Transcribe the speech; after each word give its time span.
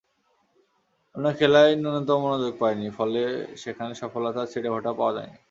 অন্য 1.15 1.27
খেলায় 1.39 1.71
ন্যূনতম 1.75 2.17
মনোযোগ 2.23 2.53
দিইনি, 2.61 2.87
ফলে 2.97 3.21
সেখানে 3.63 3.91
সফলতার 4.01 4.51
ছিটেফোঁটাও 4.51 4.97
পাওয়া 4.99 5.13
যায়নি। 5.17 5.37